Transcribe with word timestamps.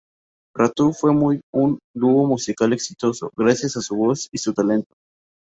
Ratu 0.57 0.93
fue 0.93 1.13
muy 1.13 1.41
un 1.53 1.77
dúo 1.93 2.25
musical 2.25 2.73
exitoso, 2.73 3.29
gracias 3.37 3.77
a 3.77 3.81
su 3.81 3.95
voz 3.95 4.29
y 4.31 4.39
su 4.39 4.51
talento. 4.51 4.91